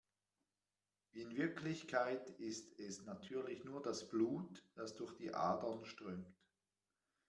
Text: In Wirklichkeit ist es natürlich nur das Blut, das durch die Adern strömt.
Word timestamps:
In 1.11 1.35
Wirklichkeit 1.37 2.31
ist 2.39 2.79
es 2.79 3.05
natürlich 3.05 3.65
nur 3.65 3.83
das 3.83 4.09
Blut, 4.09 4.65
das 4.73 4.95
durch 4.95 5.13
die 5.15 5.31
Adern 5.35 5.85
strömt. 5.85 6.35